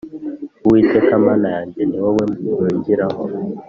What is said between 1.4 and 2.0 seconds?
yanjye ni